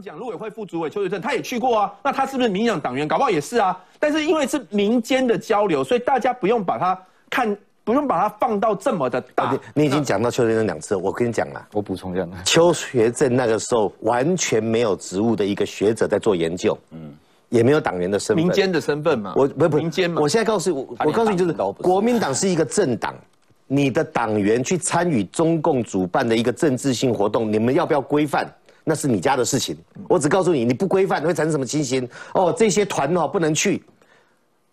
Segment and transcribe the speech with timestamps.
[0.00, 3.06] 刚讲陆委会副主委邱学正，他也去过啊，那他是不是民进党党员？
[3.06, 3.78] 搞不好也是啊。
[3.98, 6.98] 但是因为是民间的交流，所以大家不用把它
[7.28, 7.54] 看，
[7.84, 9.54] 不用把它放到这么的大。
[9.74, 17.12] 你已经讲到邱学正两次，我跟你讲了，我补充一下，邱学正那个时候完全没有职务的一个学者在做研究，嗯，
[17.50, 20.22] 也没有党员的身份，民间的身份嘛，我不不民间嘛。
[20.22, 23.14] 我现在告诉我，我告诉你就是国民党是一个政党。
[23.72, 28.52] 你的党员去参与中共主办的一个政治性活动，你们要不要规范？
[28.84, 29.76] 那是你家的事情。
[30.08, 32.08] 我只告诉你，你不规范会产生什么情形？
[32.34, 33.82] 哦，这些团哦不能去，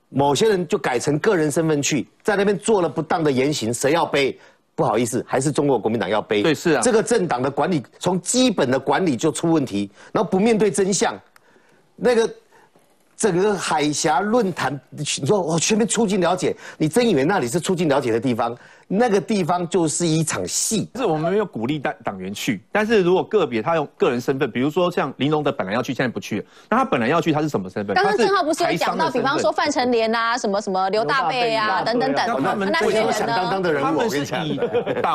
[0.09, 4.39] 某些人就改成个人身份去，在那边做了不当的言行，谁要背？
[4.75, 6.43] 不好意思，还是中国国民党要背。
[6.43, 6.81] 对，是啊。
[6.81, 11.19] 这个政党的管理从基本的管理就出问题，然后不面对真相，
[11.95, 12.29] 那个。
[13.19, 18.55] 整个海峡论坛，你说我全面促进了解，你真以为那里是促进了解的地方？
[18.87, 20.89] 那个地方就是一场戏。
[20.95, 27.95] 是我们没有鼓励党党员去，但是如果个别他用个人身份，比如说像林荣德本来要去，现在不去了，那他本来要去，他是什么身份？
[27.95, 34.45] 刚刚正浩不是有讲到，比方说范成廉啊，什么什么刘大贝啊，等等等，那那些响当当的人物，我跟你讲，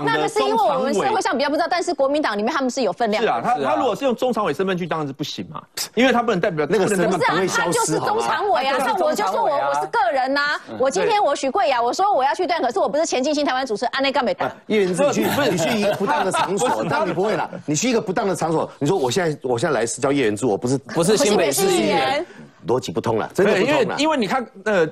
[0.05, 3.23] 那个是因为我们社会上比较不知道，但是国民党里面他们是有分量。
[3.23, 5.62] 是啊，他他如果是用中常委身份去，当然是不行嘛，
[5.95, 7.93] 因为他不能代表那个身份不会消失。
[7.93, 14.37] 是中常委啊，那我就说我我是个人呐，我今天我许贵雅，我说我要去断，可是我不是前进新台湾主持安内干美。
[14.67, 17.51] 叶元之去，你去一个不当的场所，当你不会了。
[17.67, 22.25] 你去一个不当的场所，你说我现在我现在来是叫叶元志，我不是不是新北市议员，
[22.67, 23.83] 逻辑不通了，真的不通了。
[23.83, 24.89] 因为因为你看呃。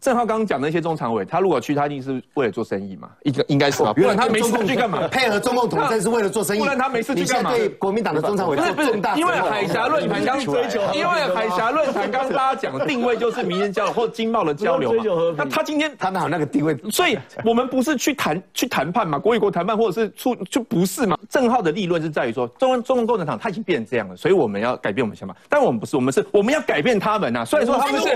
[0.00, 3.08] 郑浩刚刚讲那些中常委，他如果去，他一定是为了做生意嘛？
[3.24, 3.92] 应该应该是吧？
[3.92, 5.08] 不然他没事去干嘛？
[5.08, 6.60] 配合中共统战是为了做生意。
[6.60, 7.50] 不然他没事去干嘛？
[7.50, 15.04] 对国民党的中常委做重大因为海峡论坛刚追求，因为海峡论坛刚大家讲的定位就是民间交流或经贸的交流嘛。
[15.36, 16.76] 那他今天他哪有那个定位？
[16.90, 19.18] 所以我们不是去谈去谈判嘛？
[19.18, 21.18] 国与国谈判或者是出就不是嘛？
[21.28, 25.34] 郑浩的立论是在于说，中中共共产党他已经变成这样了，所以我们要改变我们想法。
[25.48, 27.44] 但我们不是，我们是我们要改变他们呐。
[27.44, 28.08] 虽然说他们是。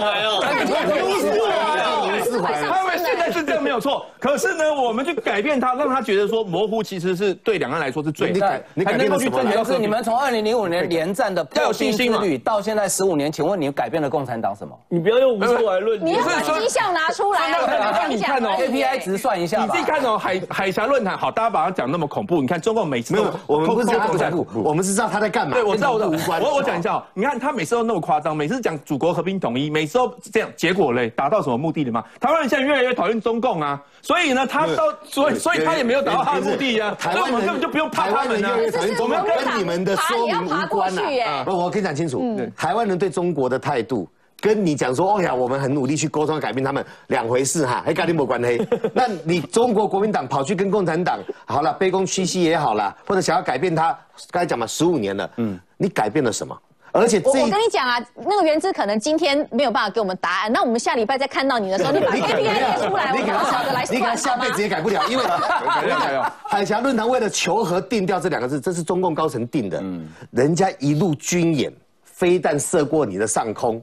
[1.79, 9.73] 他们现在是这样没有错，可是呢，我们去改变他，让他觉得说模糊，其实是对两岸来说是最改，你改变去争取。
[9.73, 14.77] 是你们从二零零五年连战的要有信心率到现在十五年，请问你改变了共产党什么？
[14.89, 17.41] 你不要用无数来论，你要把绩效拿出来。
[17.93, 19.63] 那你看哦，KPI 值算一下。
[19.63, 22.41] 你自己看哦，海海峡论坛好，大家把它讲那么恐怖。
[22.41, 25.55] 你看中共每次没有，我们不是恐怖，我们是知道他在干嘛。
[25.55, 26.43] 对，我知道我的无关。
[26.43, 32.05] 我我讲一下哦，你看他每次都那么夸张，每次讲祖国和平统一，每次都这样，结果嘞，达到什么目的的吗？
[32.21, 36.97] 台湾人现在越来越讨厌中共啊，所以呢，他到所以所以他也没有达到他的目的呀。
[37.01, 38.51] 所以我们根本就不用怕他们啊。
[38.99, 41.03] 我们跟你们的说明无关呐。
[41.45, 42.21] 不，我跟你讲清楚，
[42.57, 44.09] 台湾人对中国的态度，
[44.41, 48.67] 跟你讲说，哦呀，我们很努力去沟通改变他们两回事哈， 还跟你没关系。
[48.93, 53.97] 那你中国国民党跑去跟共产党好了，卑躬屈膝也好了，或者想要改变他，
[54.31, 56.57] 刚才讲嘛，十五年了，嗯，你改变了什么？
[56.93, 62.53] 而且我我跟你讲啊，那个原子可能今天没有办法给我们答案，那我们下礼拜再看到你的时候，你把 KPI 列
[62.87, 65.25] 出来，我们晓得来你可能下辈子也改不了，因为
[66.45, 69.81] 海峡论坛为了求和定调这两个字，这是中共高层定的。
[69.83, 71.73] 嗯，人家一路军演，
[72.05, 73.83] 飞弹射过你的上空，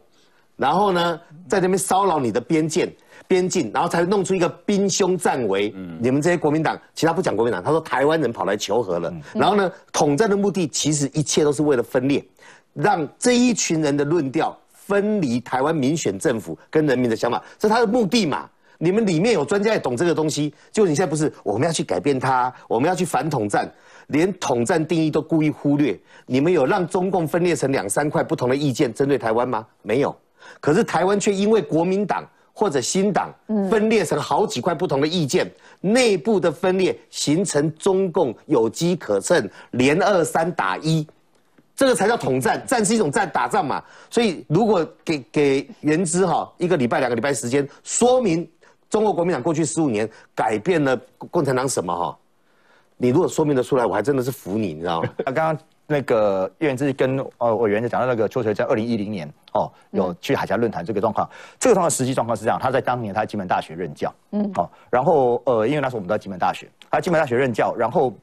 [0.55, 2.87] 然后呢，在那边骚扰你的边界
[3.27, 5.73] 边境，然后才弄出一个兵凶战危。
[5.75, 12.23] 嗯，你们这些国民党，其他不讲国民党，他说台湾人跑来求和了，然后呢，统战的目的其实一切都是为了分裂。
[12.73, 18.49] 让这一群人的论调分离台湾民选政府跟人民的想法，这是他的目的嘛？
[18.81, 23.69] 你们里面有专家也懂这个东西，就你现在不是我们要去改变它，我们要去反统战，
[24.07, 25.99] 连统战定义都故意忽略。
[26.25, 29.67] 你们有让中共分裂成两三块不同的意见针对台湾吗？
[29.81, 30.15] 没有。
[30.61, 33.33] 可是台湾却因为国民党或者新党
[33.69, 41.05] 分裂成好几块不同的意见，内部的分裂形成中共有机可乘，连二三打一。
[41.79, 43.81] 这个才叫统战，战是一种战，打仗嘛。
[44.09, 48.45] 所以如果给给原之哈一个礼拜、两个礼拜时间，说明
[48.89, 50.99] 中国国民党过去十五年改变了
[51.31, 52.17] 共产党什么哈？
[52.97, 55.09] 你如果说明得出来，我还真的是服你，你知道吗？
[55.23, 68.13] 刚刚那个叶元之跟呃委员讲到那个邱垂在二零一零年哦有去海峡论坛这个状况，这个状况实际状况是这样，他在当年他在金门大学任教，嗯，好，然后呃因为那时候我们在金门大学，他在金门大学任教，然后。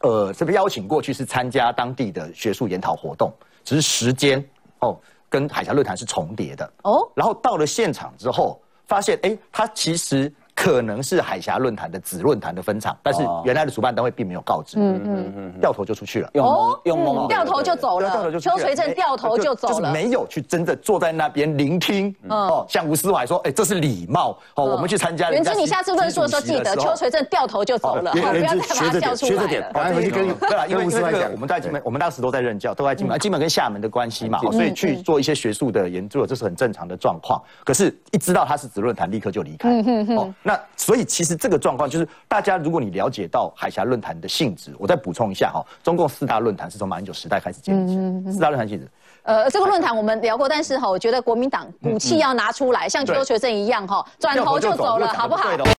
[0.00, 3.32] 呃，这边邀请过去是参加当地的学术研讨活动，
[3.64, 4.42] 只是时间
[4.80, 4.98] 哦
[5.28, 7.10] 跟海峡论坛是重叠的哦。
[7.14, 10.32] 然后到了现场之后，发现哎，他其实
[10.62, 16.28] 可能是海峡论坛的子论坛的分场，但是原来的主办单位并没有告知，嗯嗯嗯，掉头就出去了。
[16.34, 22.14] 用蒙用蒙掉头就走了，邱垂正掉头就走了，就是没有去真的坐在那边聆听。
[22.28, 24.36] 哦，像吴思怀说，哎，这是礼貌。
[24.56, 25.30] 哦，我们去参加。
[25.30, 29.30] 袁之，你下次论述的时候记得，邱垂正掉头就走了，不要再把他叫出来。
[29.30, 37.40] 学着点，赶快回去跟对了，因为这个我们在金门，我们当时都在任教，都在金门，金门跟厦门的关系嘛，所以去做一些学术的研究，这是很正常的状况。
[37.64, 39.70] 可是，一知道他是子论坛，立刻就离开。
[40.16, 48.88] 哦，那所以其实这个状况就是，大家如果你了解到海峡论坛的性质，我再补充一下哈，中共四大论坛是从马英九时代开始建立，四大论坛性质。
[49.22, 55.50] 呃，这个论坛我们聊过，但是哈，我觉得国民党骨气要拿出来，像邱学正一样哈，转头就走了，好不好？